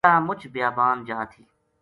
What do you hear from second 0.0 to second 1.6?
یاہ مُچ بیابان جا تھی